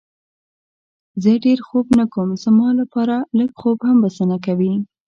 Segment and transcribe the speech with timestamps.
[1.23, 4.73] زه ډېر خوب نه کوم، زما لپاره لږ خوب هم بسنه کوي.